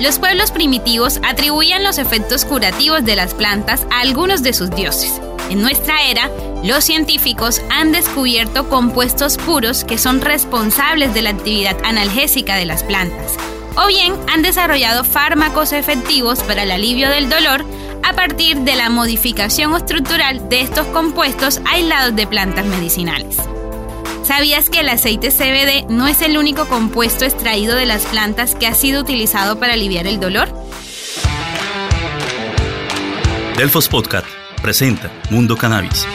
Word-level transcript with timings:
los 0.00 0.18
pueblos 0.18 0.50
primitivos 0.50 1.20
atribuían 1.22 1.82
los 1.82 1.98
efectos 1.98 2.44
curativos 2.44 3.04
de 3.04 3.16
las 3.16 3.34
plantas 3.34 3.86
a 3.90 4.00
algunos 4.00 4.42
de 4.42 4.52
sus 4.52 4.70
dioses. 4.70 5.20
En 5.50 5.60
nuestra 5.60 6.02
era, 6.02 6.30
los 6.62 6.84
científicos 6.84 7.60
han 7.70 7.92
descubierto 7.92 8.68
compuestos 8.68 9.36
puros 9.36 9.84
que 9.84 9.98
son 9.98 10.20
responsables 10.20 11.12
de 11.12 11.22
la 11.22 11.30
actividad 11.30 11.76
analgésica 11.84 12.56
de 12.56 12.64
las 12.64 12.82
plantas, 12.82 13.34
o 13.76 13.86
bien 13.86 14.14
han 14.32 14.42
desarrollado 14.42 15.04
fármacos 15.04 15.72
efectivos 15.72 16.42
para 16.42 16.62
el 16.62 16.70
alivio 16.70 17.10
del 17.10 17.28
dolor 17.28 17.64
a 18.02 18.12
partir 18.14 18.58
de 18.58 18.76
la 18.76 18.90
modificación 18.90 19.74
estructural 19.74 20.48
de 20.48 20.60
estos 20.60 20.86
compuestos 20.88 21.60
aislados 21.66 22.14
de 22.16 22.26
plantas 22.26 22.66
medicinales. 22.66 23.36
¿Sabías 24.24 24.70
que 24.70 24.80
el 24.80 24.88
aceite 24.88 25.28
CBD 25.28 25.86
no 25.90 26.06
es 26.06 26.22
el 26.22 26.38
único 26.38 26.66
compuesto 26.66 27.26
extraído 27.26 27.76
de 27.76 27.84
las 27.84 28.06
plantas 28.06 28.54
que 28.54 28.66
ha 28.66 28.72
sido 28.72 29.02
utilizado 29.02 29.60
para 29.60 29.74
aliviar 29.74 30.06
el 30.06 30.18
dolor? 30.18 30.48
Delfos 33.58 33.90
Podcast 33.90 34.26
presenta 34.62 35.12
Mundo 35.28 35.58
Cannabis. 35.58 36.06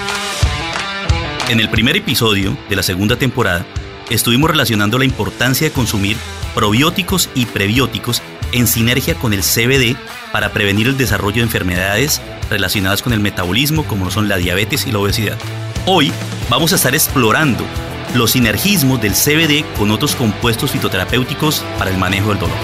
En 1.50 1.60
el 1.60 1.70
primer 1.70 1.98
episodio 1.98 2.58
de 2.68 2.76
la 2.76 2.82
segunda 2.82 3.16
temporada, 3.16 3.64
estuvimos 4.10 4.50
relacionando 4.50 4.98
la 4.98 5.06
importancia 5.06 5.68
de 5.68 5.74
consumir 5.74 6.18
probióticos 6.56 7.30
y 7.36 7.46
prebióticos 7.46 8.24
en 8.52 8.66
sinergia 8.66 9.14
con 9.14 9.34
el 9.34 9.42
CBD 9.42 9.96
para 10.32 10.52
prevenir 10.52 10.88
el 10.88 10.98
desarrollo 10.98 11.38
de 11.38 11.44
enfermedades 11.44 12.24
relacionadas 12.50 13.04
con 13.04 13.14
el 13.14 13.20
metabolismo 13.20 13.84
como 13.86 14.10
son 14.10 14.28
la 14.28 14.38
diabetes 14.38 14.88
y 14.88 14.92
la 14.92 14.98
obesidad. 14.98 15.38
Hoy 15.86 16.12
vamos 16.50 16.74
a 16.74 16.76
estar 16.76 16.96
explorando 16.96 17.64
los 18.16 18.32
sinergismos 18.32 19.02
del 19.02 19.14
CBD 19.14 19.64
con 19.78 19.92
otros 19.92 20.16
compuestos 20.16 20.72
fitoterapéuticos 20.72 21.64
para 21.78 21.92
el 21.92 21.98
manejo 21.98 22.30
del 22.30 22.40
dolor. 22.40 22.58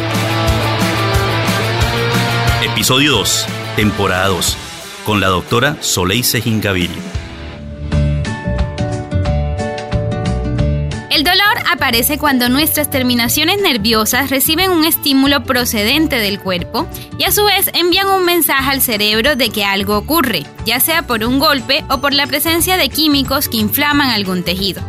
Episodio 2.63 3.11
2, 3.13 3.45
temporada 3.75 4.27
2, 4.27 4.57
con 5.05 5.21
la 5.21 5.27
doctora 5.27 5.77
Soleil 5.81 6.23
Sejin 6.23 6.61
El 11.09 11.23
dolor 11.23 11.57
aparece 11.71 12.17
cuando 12.17 12.49
nuestras 12.49 12.89
terminaciones 12.89 13.61
nerviosas 13.61 14.29
reciben 14.29 14.71
un 14.71 14.83
estímulo 14.83 15.43
procedente 15.43 16.17
del 16.17 16.39
cuerpo 16.39 16.87
y 17.17 17.23
a 17.23 17.31
su 17.31 17.45
vez 17.45 17.69
envían 17.73 18.09
un 18.09 18.25
mensaje 18.25 18.71
al 18.71 18.81
cerebro 18.81 19.35
de 19.35 19.49
que 19.49 19.63
algo 19.63 19.97
ocurre, 19.97 20.43
ya 20.65 20.79
sea 20.79 21.03
por 21.03 21.23
un 21.23 21.39
golpe 21.39 21.85
o 21.89 22.01
por 22.01 22.13
la 22.13 22.27
presencia 22.27 22.75
de 22.77 22.89
químicos 22.89 23.47
que 23.47 23.57
inflaman 23.57 24.09
algún 24.09 24.43
tejido. 24.43 24.81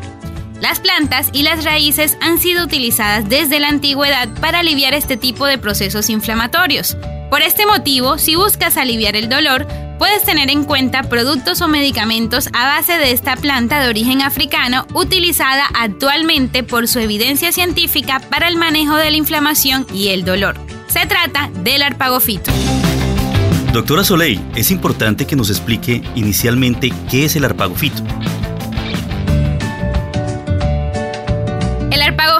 Las 0.61 0.81
plantas 0.81 1.29
y 1.33 1.43
las 1.43 1.65
raíces 1.65 2.17
han 2.21 2.39
sido 2.39 2.65
utilizadas 2.65 3.29
desde 3.29 3.61
la 3.61 3.69
antigüedad 3.69 4.29
para 4.41 4.61
aliviar 4.61 4.95
este 4.95 5.17
tipo 5.17 5.47
de 5.47 5.59
procesos 5.59 6.09
inflamatorios. 6.09 6.97
Por 7.31 7.43
este 7.43 7.67
motivo, 7.67 8.19
si 8.19 8.37
buscas 8.37 8.77
aliviar 8.77 9.17
el 9.17 9.29
dolor, 9.29 9.67
puedes 9.99 10.25
tener 10.25 10.49
en 10.51 10.65
cuenta 10.65 11.03
productos 11.03 11.61
o 11.61 11.69
medicamentos 11.69 12.49
a 12.53 12.67
base 12.67 12.99
de 12.99 13.13
esta 13.13 13.37
planta 13.37 13.81
de 13.81 13.89
origen 13.89 14.23
africano 14.23 14.87
utilizada 14.95 15.67
actualmente 15.75 16.63
por 16.63 16.89
su 16.89 17.01
evidencia 17.01 17.53
científica 17.53 18.21
para 18.31 18.49
el 18.49 18.57
manejo 18.57 18.97
de 18.97 19.11
la 19.11 19.17
inflamación 19.17 19.87
y 19.93 20.09
el 20.09 20.25
dolor. 20.25 20.57
Se 20.87 21.05
trata 21.07 21.51
del 21.63 21.83
arpagofito. 21.83 22.51
Doctora 23.73 24.05
Soleil, 24.05 24.41
es 24.55 24.71
importante 24.71 25.27
que 25.27 25.37
nos 25.37 25.51
explique 25.51 26.03
inicialmente 26.15 26.93
qué 27.11 27.27
es 27.27 27.37
el 27.37 27.45
arpagofito. 27.45 28.03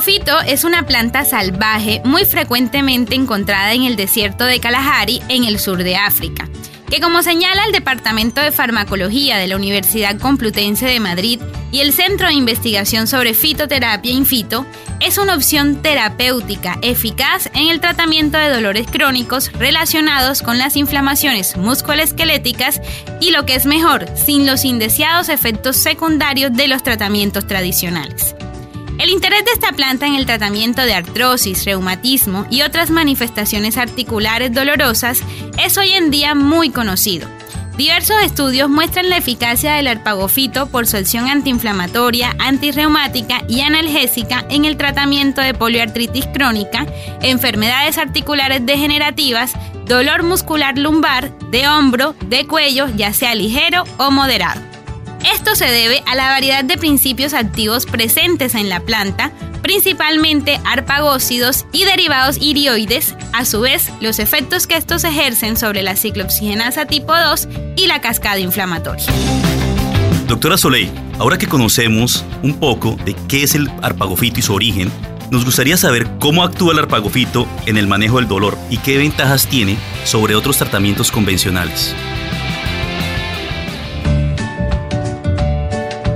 Arpagofito 0.07 0.41
es 0.47 0.63
una 0.63 0.87
planta 0.87 1.25
salvaje 1.25 2.01
muy 2.05 2.25
frecuentemente 2.25 3.17
encontrada 3.17 3.73
en 3.73 3.83
el 3.83 3.97
desierto 3.97 4.45
de 4.45 4.61
Kalahari 4.61 5.21
en 5.29 5.45
el 5.45 5.59
sur 5.59 5.83
de 5.83 5.97
África, 5.97 6.49
que 6.89 7.01
como 7.01 7.25
señala 7.25 7.65
el 7.65 7.73
Departamento 7.73 8.41
de 8.41 8.53
Farmacología 8.53 9.37
de 9.37 9.49
la 9.49 9.57
Universidad 9.57 10.17
Complutense 10.19 10.87
de 10.87 11.01
Madrid 11.01 11.41
y 11.73 11.81
el 11.81 11.93
Centro 11.93 12.29
de 12.29 12.35
Investigación 12.35 13.09
sobre 13.09 13.35
Fitoterapia 13.35 14.13
Infito, 14.13 14.65
es 15.01 15.19
una 15.19 15.35
opción 15.35 15.83
terapéutica 15.83 16.79
eficaz 16.83 17.51
en 17.55 17.69
el 17.69 17.81
tratamiento 17.81 18.39
de 18.39 18.51
dolores 18.51 18.87
crónicos 18.87 19.53
relacionados 19.55 20.41
con 20.41 20.57
las 20.57 20.77
inflamaciones 20.77 21.57
musculoesqueléticas 21.57 22.81
y 23.21 23.33
lo 23.33 23.45
que 23.45 23.57
es 23.57 23.67
mejor, 23.67 24.07
sin 24.15 24.47
los 24.47 24.65
indeseados 24.65 25.29
efectos 25.29 25.77
secundarios 25.77 26.53
de 26.53 26.69
los 26.69 26.85
tratamientos 26.85 27.49
tradicionales. 27.49 28.36
El 28.99 29.11
interés 29.11 29.45
de 29.45 29.53
esta 29.53 29.73
planta 29.73 30.07
en 30.07 30.15
el 30.15 30.25
tratamiento 30.25 30.83
de 30.83 30.95
artrosis, 30.95 31.67
reumatismo 31.67 32.47
y 32.51 32.63
otras 32.63 32.91
manifestaciones 32.91 33.77
articulares 33.77 34.55
dolorosas 34.55 35.21
es 35.63 35.77
hoy 35.77 35.91
en 35.93 36.11
día 36.11 36.35
muy 36.35 36.71
conocido. 36.71 37.29
Diversos 37.77 38.17
estudios 38.23 38.71
muestran 38.71 39.11
la 39.11 39.19
eficacia 39.19 39.75
del 39.75 39.89
arpagofito 39.89 40.69
por 40.69 40.87
su 40.87 40.97
acción 40.97 41.29
antiinflamatoria, 41.29 42.35
antirreumática 42.39 43.43
y 43.51 43.61
analgésica 43.61 44.47
en 44.49 44.65
el 44.65 44.79
tratamiento 44.79 45.43
de 45.43 45.53
poliartritis 45.53 46.27
crónica, 46.29 46.87
enfermedades 47.21 47.99
articulares 47.99 48.65
degenerativas, 48.65 49.53
dolor 49.85 50.23
muscular 50.23 50.79
lumbar, 50.79 51.37
de 51.51 51.69
hombro, 51.69 52.15
de 52.25 52.47
cuello, 52.47 52.87
ya 52.97 53.13
sea 53.13 53.35
ligero 53.35 53.85
o 53.99 54.11
moderado. 54.11 54.66
Esto 55.35 55.57
se 55.57 55.65
debe 55.65 56.05
a 56.07 56.15
la 56.15 56.29
variedad 56.29 56.63
de 56.63 56.79
principios 56.79 57.35
activos 57.35 57.85
presentes 57.85 58.55
en 58.55 58.69
la 58.69 58.79
planta, 58.79 59.33
principalmente 59.61 60.61
arpagócidos 60.65 61.67
y 61.73 61.85
derivados 61.85 62.39
irioides, 62.41 63.17
a 63.33 63.45
su 63.45 63.61
vez 63.61 63.91
los 64.01 64.21
efectos 64.21 64.69
que 64.69 64.77
estos 64.77 65.03
ejercen 65.03 65.57
sobre 65.57 65.83
la 65.83 65.97
ciclooxigenasa 65.97 66.87
tipo 66.87 67.13
2 67.17 67.49
y 67.77 67.87
la 67.89 68.01
cascada 68.01 68.39
inflamatoria. 68.39 69.05
Doctora 70.29 70.57
Soleil, 70.57 70.93
ahora 71.19 71.39
que 71.39 71.49
conocemos 71.49 72.25
un 72.45 72.61
poco 72.61 72.97
de 73.05 73.17
qué 73.27 73.43
es 73.43 73.57
el 73.57 73.69
arpagofito 73.83 74.39
y 74.39 74.43
su 74.43 74.55
origen, 74.55 74.93
nos 75.33 75.45
gustaría 75.45 75.77
saber 75.77 76.07
cómo 76.21 76.45
actúa 76.45 76.73
el 76.73 76.79
arpagofito 76.79 77.49
en 77.67 77.79
el 77.79 77.89
manejo 77.89 78.19
del 78.19 78.29
dolor 78.29 78.57
y 78.71 78.79
qué 78.79 78.97
ventajas 78.97 79.49
tiene 79.49 79.77
sobre 80.05 80.37
otros 80.37 80.57
tratamientos 80.57 81.11
convencionales. 81.11 81.97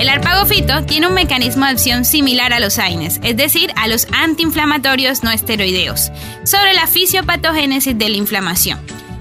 El 0.01 0.09
arpagofito 0.09 0.83
tiene 0.87 1.09
un 1.09 1.13
mecanismo 1.13 1.67
de 1.67 1.73
acción 1.73 2.07
similar 2.07 2.55
a 2.55 2.59
los 2.59 2.79
AINES, 2.79 3.21
es 3.23 3.37
decir, 3.37 3.71
a 3.77 3.87
los 3.87 4.07
antiinflamatorios 4.13 5.23
no 5.23 5.31
esteroideos, 5.31 6.11
sobre 6.43 6.73
la 6.73 6.87
fisiopatogénesis 6.87 7.99
de 7.99 8.09
la 8.09 8.17
inflamación. 8.17 8.81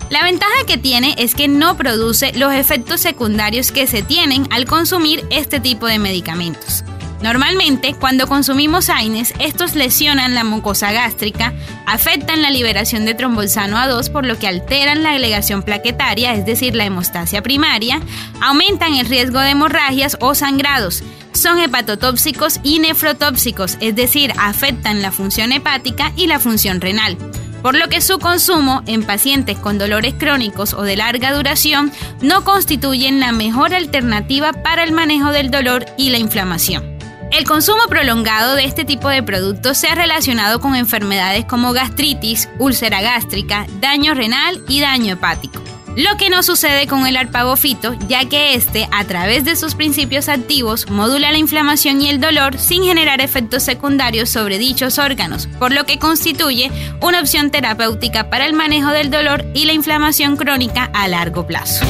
La 0.09 0.23
ventaja 0.23 0.65
que 0.65 0.77
tiene 0.77 1.15
es 1.17 1.35
que 1.35 1.49
no 1.49 1.75
produce 1.75 2.31
los 2.31 2.53
efectos 2.53 3.01
secundarios 3.01 3.73
que 3.73 3.87
se 3.87 4.03
tienen 4.03 4.47
al 4.51 4.63
consumir 4.63 5.25
este 5.31 5.59
tipo 5.59 5.85
de 5.85 5.99
medicamentos. 5.99 6.85
Normalmente, 7.21 7.95
cuando 7.95 8.27
consumimos 8.27 8.89
AINES, 8.89 9.33
estos 9.39 9.75
lesionan 9.75 10.35
la 10.35 10.45
mucosa 10.45 10.91
gástrica, 10.93 11.53
afectan 11.85 12.41
la 12.41 12.49
liberación 12.49 13.05
de 13.05 13.13
trombolsano 13.13 13.77
A2, 13.77 14.09
por 14.09 14.25
lo 14.25 14.39
que 14.39 14.47
alteran 14.47 15.03
la 15.03 15.11
agregación 15.11 15.61
plaquetaria, 15.63 16.33
es 16.33 16.45
decir, 16.45 16.75
la 16.75 16.85
hemostasia 16.85 17.41
primaria, 17.41 17.99
aumentan 18.41 18.95
el 18.95 19.05
riesgo 19.05 19.39
de 19.39 19.49
hemorragias 19.49 20.17
o 20.21 20.33
sangrados, 20.33 21.03
son 21.33 21.59
hepatotóxicos 21.59 22.59
y 22.63 22.79
nefrotóxicos, 22.79 23.77
es 23.81 23.95
decir, 23.95 24.33
afectan 24.37 25.01
la 25.01 25.11
función 25.11 25.51
hepática 25.51 26.13
y 26.15 26.27
la 26.27 26.39
función 26.39 26.79
renal 26.79 27.17
por 27.61 27.75
lo 27.75 27.89
que 27.89 28.01
su 28.01 28.19
consumo 28.19 28.83
en 28.87 29.03
pacientes 29.03 29.57
con 29.57 29.77
dolores 29.77 30.13
crónicos 30.17 30.73
o 30.73 30.83
de 30.83 30.95
larga 30.95 31.33
duración 31.33 31.91
no 32.21 32.43
constituyen 32.43 33.19
la 33.19 33.31
mejor 33.31 33.73
alternativa 33.73 34.53
para 34.53 34.83
el 34.83 34.91
manejo 34.91 35.31
del 35.31 35.51
dolor 35.51 35.85
y 35.97 36.09
la 36.09 36.19
inflamación. 36.19 36.88
El 37.31 37.45
consumo 37.45 37.83
prolongado 37.87 38.55
de 38.55 38.65
este 38.65 38.85
tipo 38.85 39.07
de 39.07 39.21
productos 39.21 39.77
se 39.77 39.87
ha 39.87 39.95
relacionado 39.95 40.59
con 40.59 40.75
enfermedades 40.75 41.45
como 41.45 41.73
gastritis, 41.73 42.49
úlcera 42.57 43.01
gástrica, 43.01 43.67
daño 43.79 44.15
renal 44.15 44.63
y 44.67 44.81
daño 44.81 45.13
hepático. 45.13 45.61
Lo 45.95 46.17
que 46.17 46.29
no 46.29 46.43
sucede 46.43 46.87
con 46.87 47.05
el 47.05 47.17
arpagofito, 47.17 47.95
ya 48.07 48.25
que 48.25 48.55
este, 48.55 48.87
a 48.91 49.03
través 49.05 49.43
de 49.43 49.55
sus 49.55 49.75
principios 49.75 50.29
activos, 50.29 50.89
modula 50.89 51.31
la 51.31 51.37
inflamación 51.37 52.01
y 52.01 52.09
el 52.09 52.19
dolor 52.19 52.57
sin 52.57 52.83
generar 52.83 53.21
efectos 53.21 53.63
secundarios 53.63 54.29
sobre 54.29 54.57
dichos 54.57 54.97
órganos, 54.97 55.47
por 55.59 55.71
lo 55.71 55.85
que 55.85 55.99
constituye 55.99 56.71
una 57.01 57.19
opción 57.19 57.51
terapéutica 57.51 58.29
para 58.29 58.45
el 58.45 58.53
manejo 58.53 58.89
del 58.89 59.11
dolor 59.11 59.45
y 59.53 59.65
la 59.65 59.73
inflamación 59.73 60.35
crónica 60.35 60.89
a 60.93 61.07
largo 61.07 61.45
plazo. 61.45 61.85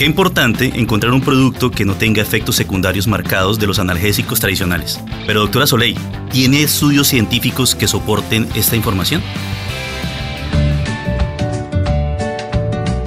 Qué 0.00 0.06
importante 0.06 0.80
encontrar 0.80 1.12
un 1.12 1.20
producto 1.20 1.70
que 1.70 1.84
no 1.84 1.94
tenga 1.94 2.22
efectos 2.22 2.56
secundarios 2.56 3.06
marcados 3.06 3.58
de 3.58 3.66
los 3.66 3.78
analgésicos 3.78 4.40
tradicionales. 4.40 4.98
Pero 5.26 5.40
doctora 5.40 5.66
Soleil, 5.66 5.98
¿tiene 6.30 6.62
estudios 6.62 7.06
científicos 7.06 7.74
que 7.74 7.86
soporten 7.86 8.48
esta 8.54 8.76
información? 8.76 9.22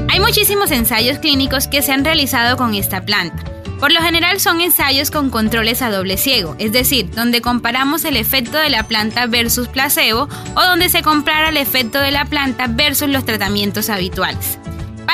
Hay 0.07 0.19
muchísimos 0.19 0.69
ensayos 0.69 1.17
clínicos 1.17 1.67
que 1.67 1.81
se 1.81 1.91
han 1.91 2.05
realizado 2.05 2.57
con 2.57 2.75
esta 2.75 3.03
planta. 3.03 3.43
Por 3.79 3.91
lo 3.91 3.99
general 3.99 4.39
son 4.39 4.61
ensayos 4.61 5.09
con 5.09 5.31
controles 5.31 5.81
a 5.81 5.89
doble 5.89 6.17
ciego, 6.17 6.55
es 6.59 6.73
decir, 6.73 7.09
donde 7.09 7.41
comparamos 7.41 8.05
el 8.05 8.17
efecto 8.17 8.59
de 8.59 8.69
la 8.69 8.83
planta 8.83 9.25
versus 9.25 9.67
placebo 9.67 10.29
o 10.55 10.61
donde 10.61 10.89
se 10.89 11.01
compara 11.01 11.49
el 11.49 11.57
efecto 11.57 11.99
de 11.99 12.11
la 12.11 12.25
planta 12.25 12.67
versus 12.67 13.09
los 13.09 13.25
tratamientos 13.25 13.89
habituales. 13.89 14.59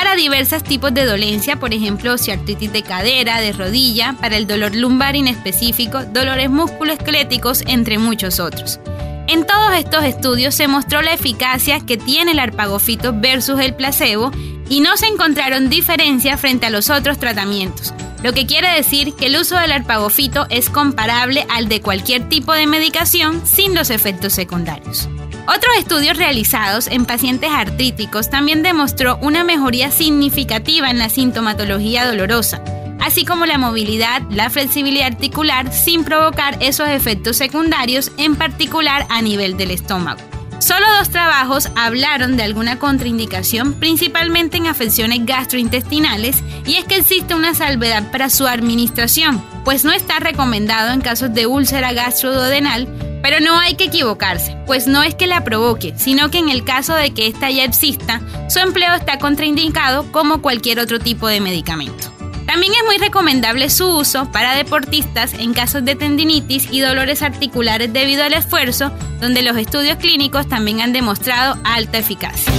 Para 0.00 0.16
diversos 0.16 0.64
tipos 0.64 0.94
de 0.94 1.04
dolencia, 1.04 1.56
por 1.56 1.74
ejemplo, 1.74 2.12
artritis 2.12 2.72
de 2.72 2.82
cadera, 2.82 3.38
de 3.38 3.52
rodilla, 3.52 4.16
para 4.18 4.38
el 4.38 4.46
dolor 4.46 4.74
lumbar 4.74 5.14
inespecífico, 5.14 6.04
dolores 6.06 6.48
musculoesqueléticos, 6.48 7.62
entre 7.66 7.98
muchos 7.98 8.40
otros. 8.40 8.80
En 9.26 9.44
todos 9.44 9.74
estos 9.74 10.04
estudios 10.04 10.54
se 10.54 10.68
mostró 10.68 11.02
la 11.02 11.12
eficacia 11.12 11.80
que 11.80 11.98
tiene 11.98 12.32
el 12.32 12.38
arpagofito 12.38 13.12
versus 13.14 13.60
el 13.60 13.74
placebo 13.74 14.32
y 14.70 14.80
no 14.80 14.96
se 14.96 15.06
encontraron 15.06 15.68
diferencias 15.68 16.40
frente 16.40 16.64
a 16.64 16.70
los 16.70 16.88
otros 16.88 17.18
tratamientos, 17.18 17.92
lo 18.22 18.32
que 18.32 18.46
quiere 18.46 18.72
decir 18.74 19.12
que 19.12 19.26
el 19.26 19.36
uso 19.36 19.58
del 19.58 19.70
arpagofito 19.70 20.46
es 20.48 20.70
comparable 20.70 21.46
al 21.50 21.68
de 21.68 21.82
cualquier 21.82 22.26
tipo 22.26 22.54
de 22.54 22.66
medicación 22.66 23.42
sin 23.46 23.74
los 23.74 23.90
efectos 23.90 24.32
secundarios. 24.32 25.10
Otros 25.52 25.72
estudios 25.78 26.16
realizados 26.16 26.86
en 26.86 27.06
pacientes 27.06 27.50
artríticos 27.50 28.30
también 28.30 28.62
demostró 28.62 29.18
una 29.20 29.42
mejoría 29.42 29.90
significativa 29.90 30.90
en 30.90 30.98
la 30.98 31.08
sintomatología 31.08 32.06
dolorosa, 32.06 32.62
así 33.00 33.24
como 33.24 33.46
la 33.46 33.58
movilidad, 33.58 34.22
la 34.30 34.48
flexibilidad 34.48 35.08
articular 35.08 35.72
sin 35.72 36.04
provocar 36.04 36.56
esos 36.60 36.88
efectos 36.88 37.36
secundarios, 37.36 38.12
en 38.16 38.36
particular 38.36 39.06
a 39.10 39.22
nivel 39.22 39.56
del 39.56 39.72
estómago. 39.72 40.20
Solo 40.60 40.86
dos 40.98 41.08
trabajos 41.08 41.68
hablaron 41.74 42.36
de 42.36 42.44
alguna 42.44 42.78
contraindicación, 42.78 43.74
principalmente 43.74 44.56
en 44.56 44.68
afecciones 44.68 45.26
gastrointestinales, 45.26 46.44
y 46.64 46.76
es 46.76 46.84
que 46.84 46.94
existe 46.94 47.34
una 47.34 47.56
salvedad 47.56 48.12
para 48.12 48.30
su 48.30 48.46
administración, 48.46 49.44
pues 49.64 49.84
no 49.84 49.90
está 49.90 50.20
recomendado 50.20 50.92
en 50.92 51.00
casos 51.00 51.34
de 51.34 51.48
úlcera 51.48 51.92
gastroduodenal, 51.92 52.86
pero 53.22 53.40
no 53.40 53.58
hay 53.58 53.74
que 53.74 53.84
equivocarse, 53.84 54.56
pues 54.66 54.86
no 54.86 55.02
es 55.02 55.14
que 55.14 55.26
la 55.26 55.44
provoque, 55.44 55.94
sino 55.96 56.30
que 56.30 56.38
en 56.38 56.48
el 56.48 56.64
caso 56.64 56.94
de 56.94 57.12
que 57.12 57.26
ésta 57.26 57.50
ya 57.50 57.64
exista, 57.64 58.20
su 58.48 58.58
empleo 58.58 58.94
está 58.94 59.18
contraindicado 59.18 60.10
como 60.12 60.42
cualquier 60.42 60.80
otro 60.80 60.98
tipo 60.98 61.28
de 61.28 61.40
medicamento. 61.40 62.10
También 62.46 62.72
es 62.74 62.84
muy 62.84 62.98
recomendable 62.98 63.70
su 63.70 63.86
uso 63.86 64.30
para 64.32 64.56
deportistas 64.56 65.34
en 65.34 65.54
casos 65.54 65.84
de 65.84 65.94
tendinitis 65.94 66.66
y 66.72 66.80
dolores 66.80 67.22
articulares 67.22 67.92
debido 67.92 68.24
al 68.24 68.32
esfuerzo, 68.32 68.90
donde 69.20 69.42
los 69.42 69.56
estudios 69.56 69.98
clínicos 69.98 70.48
también 70.48 70.80
han 70.80 70.92
demostrado 70.92 71.60
alta 71.62 71.98
eficacia. 71.98 72.52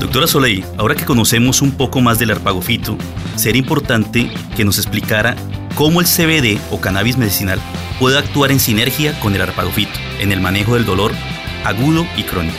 Doctora 0.00 0.26
Soleil, 0.26 0.64
ahora 0.78 0.94
que 0.94 1.04
conocemos 1.04 1.60
un 1.60 1.72
poco 1.72 2.00
más 2.00 2.18
del 2.18 2.30
arpagofito, 2.30 2.96
sería 3.36 3.60
importante 3.60 4.32
que 4.56 4.64
nos 4.64 4.78
explicara 4.78 5.36
cómo 5.74 6.00
el 6.00 6.06
CBD 6.06 6.58
o 6.70 6.80
cannabis 6.80 7.18
medicinal 7.18 7.60
puede 7.98 8.18
actuar 8.18 8.50
en 8.50 8.60
sinergia 8.60 9.18
con 9.20 9.34
el 9.34 9.42
arpagofito 9.42 9.98
en 10.18 10.32
el 10.32 10.40
manejo 10.40 10.74
del 10.74 10.84
dolor 10.84 11.12
agudo 11.64 12.06
y 12.16 12.24
crónico. 12.24 12.58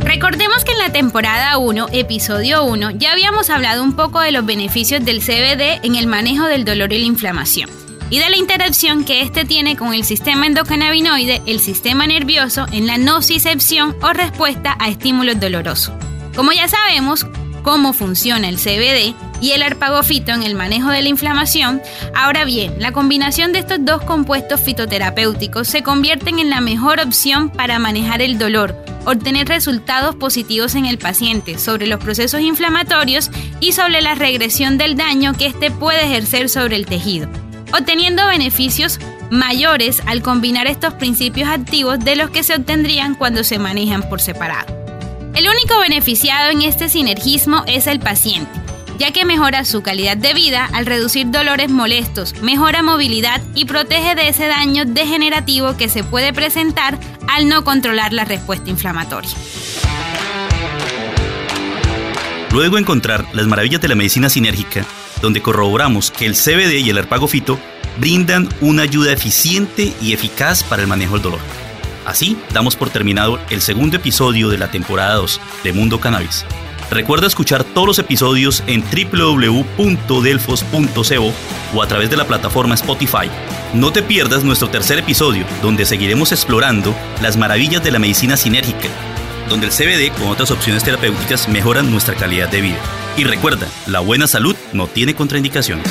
Recordemos 0.00 0.64
que 0.64 0.72
en 0.72 0.78
la 0.78 0.92
temporada 0.92 1.58
1, 1.58 1.88
episodio 1.92 2.64
1, 2.64 2.92
ya 2.92 3.12
habíamos 3.12 3.50
hablado 3.50 3.82
un 3.82 3.94
poco 3.94 4.20
de 4.20 4.32
los 4.32 4.44
beneficios 4.44 5.04
del 5.04 5.20
CBD 5.20 5.84
en 5.84 5.96
el 5.96 6.06
manejo 6.06 6.44
del 6.46 6.64
dolor 6.64 6.92
y 6.92 6.98
la 6.98 7.06
inflamación, 7.06 7.70
y 8.10 8.18
de 8.18 8.30
la 8.30 8.36
interacción 8.36 9.04
que 9.04 9.22
éste 9.22 9.44
tiene 9.44 9.76
con 9.76 9.94
el 9.94 10.04
sistema 10.04 10.46
endocannabinoide, 10.46 11.42
el 11.46 11.60
sistema 11.60 12.06
nervioso, 12.06 12.66
en 12.72 12.86
la 12.86 12.98
nocicepción 12.98 13.96
o 14.02 14.12
respuesta 14.12 14.76
a 14.78 14.88
estímulos 14.90 15.40
dolorosos. 15.40 15.94
Como 16.36 16.52
ya 16.52 16.68
sabemos 16.68 17.26
cómo 17.62 17.92
funciona 17.92 18.48
el 18.48 18.58
CBD 18.58 19.14
y 19.42 19.50
el 19.50 19.62
arpagofito 19.62 20.32
en 20.32 20.44
el 20.44 20.54
manejo 20.54 20.90
de 20.90 21.02
la 21.02 21.08
inflamación, 21.08 21.82
ahora 22.14 22.44
bien, 22.44 22.76
la 22.78 22.92
combinación 22.92 23.52
de 23.52 23.58
estos 23.58 23.78
dos 23.84 24.00
compuestos 24.02 24.60
fitoterapéuticos 24.60 25.66
se 25.66 25.82
convierten 25.82 26.38
en 26.38 26.48
la 26.48 26.60
mejor 26.60 27.00
opción 27.00 27.50
para 27.50 27.80
manejar 27.80 28.22
el 28.22 28.38
dolor, 28.38 28.74
obtener 29.04 29.48
resultados 29.48 30.14
positivos 30.14 30.76
en 30.76 30.86
el 30.86 30.96
paciente 30.96 31.58
sobre 31.58 31.88
los 31.88 31.98
procesos 31.98 32.40
inflamatorios 32.40 33.30
y 33.58 33.72
sobre 33.72 34.00
la 34.00 34.14
regresión 34.14 34.78
del 34.78 34.96
daño 34.96 35.34
que 35.34 35.46
éste 35.46 35.72
puede 35.72 36.04
ejercer 36.04 36.48
sobre 36.48 36.76
el 36.76 36.86
tejido, 36.86 37.28
obteniendo 37.76 38.24
beneficios 38.28 39.00
mayores 39.28 40.02
al 40.06 40.22
combinar 40.22 40.68
estos 40.68 40.94
principios 40.94 41.48
activos 41.48 41.98
de 41.98 42.14
los 42.14 42.30
que 42.30 42.44
se 42.44 42.54
obtendrían 42.54 43.16
cuando 43.16 43.42
se 43.42 43.58
manejan 43.58 44.08
por 44.08 44.20
separado. 44.20 44.72
El 45.34 45.48
único 45.48 45.80
beneficiado 45.80 46.50
en 46.50 46.62
este 46.62 46.88
sinergismo 46.88 47.64
es 47.66 47.86
el 47.86 47.98
paciente, 47.98 48.61
ya 49.02 49.10
que 49.10 49.24
mejora 49.24 49.64
su 49.64 49.82
calidad 49.82 50.16
de 50.16 50.32
vida 50.32 50.70
al 50.72 50.86
reducir 50.86 51.28
dolores 51.28 51.68
molestos, 51.68 52.40
mejora 52.40 52.84
movilidad 52.84 53.42
y 53.52 53.64
protege 53.64 54.14
de 54.14 54.28
ese 54.28 54.46
daño 54.46 54.84
degenerativo 54.84 55.76
que 55.76 55.88
se 55.88 56.04
puede 56.04 56.32
presentar 56.32 56.96
al 57.26 57.48
no 57.48 57.64
controlar 57.64 58.12
la 58.12 58.24
respuesta 58.24 58.70
inflamatoria. 58.70 59.32
Luego 62.52 62.78
encontrar 62.78 63.26
las 63.32 63.48
maravillas 63.48 63.80
de 63.80 63.88
la 63.88 63.96
medicina 63.96 64.28
sinérgica, 64.28 64.86
donde 65.20 65.42
corroboramos 65.42 66.12
que 66.12 66.26
el 66.26 66.36
CBD 66.36 66.78
y 66.78 66.90
el 66.90 66.98
arpagofito 66.98 67.58
brindan 67.98 68.48
una 68.60 68.82
ayuda 68.82 69.12
eficiente 69.12 69.92
y 70.00 70.12
eficaz 70.12 70.62
para 70.62 70.82
el 70.82 70.86
manejo 70.86 71.14
del 71.14 71.22
dolor. 71.22 71.40
Así, 72.06 72.38
damos 72.52 72.76
por 72.76 72.90
terminado 72.90 73.40
el 73.50 73.62
segundo 73.62 73.96
episodio 73.96 74.48
de 74.48 74.58
la 74.58 74.70
temporada 74.70 75.16
2 75.16 75.40
de 75.64 75.72
Mundo 75.72 75.98
Cannabis. 75.98 76.46
Recuerda 76.92 77.26
escuchar 77.26 77.64
todos 77.64 77.86
los 77.86 77.98
episodios 77.98 78.62
en 78.66 78.82
www.delfos.co 78.82 81.32
o 81.74 81.82
a 81.82 81.86
través 81.86 82.10
de 82.10 82.18
la 82.18 82.26
plataforma 82.26 82.74
Spotify. 82.74 83.30
No 83.72 83.92
te 83.92 84.02
pierdas 84.02 84.44
nuestro 84.44 84.68
tercer 84.68 84.98
episodio, 84.98 85.46
donde 85.62 85.86
seguiremos 85.86 86.32
explorando 86.32 86.94
las 87.22 87.38
maravillas 87.38 87.82
de 87.82 87.92
la 87.92 87.98
medicina 87.98 88.36
sinérgica, 88.36 88.90
donde 89.48 89.68
el 89.68 89.72
CBD 89.72 90.12
con 90.18 90.28
otras 90.28 90.50
opciones 90.50 90.84
terapéuticas 90.84 91.48
mejoran 91.48 91.90
nuestra 91.90 92.14
calidad 92.14 92.50
de 92.50 92.60
vida. 92.60 92.80
Y 93.16 93.24
recuerda, 93.24 93.68
la 93.86 94.00
buena 94.00 94.26
salud 94.26 94.54
no 94.74 94.86
tiene 94.86 95.14
contraindicaciones. 95.14 95.90